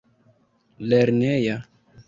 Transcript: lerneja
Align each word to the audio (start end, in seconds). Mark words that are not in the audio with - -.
lerneja 0.89 1.57